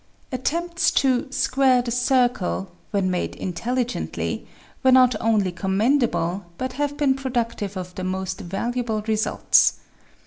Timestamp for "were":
4.81-4.91